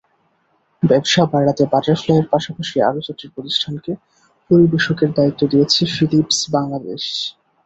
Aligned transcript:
ব্যবসা 0.83 1.23
বাড়াতে 1.33 1.63
বাটারফ্লাইয়ের 1.73 2.27
পাশাপাশি 2.33 2.75
আরও 2.87 2.99
চারটি 3.01 3.25
প্রতিষ্ঠানকে 3.33 3.91
পরিবেশকের 4.49 5.09
দায়িত্ব 5.17 5.41
দিয়েছে 5.51 5.81
ফিলিপস 5.95 6.39
বাংলাদেশ। 6.55 7.03